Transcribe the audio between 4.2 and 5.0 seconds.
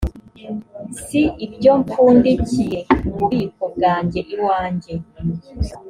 iwanjye?